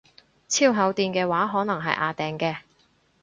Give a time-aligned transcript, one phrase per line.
[0.47, 2.57] 超厚墊嘅話可能係掗掟嘅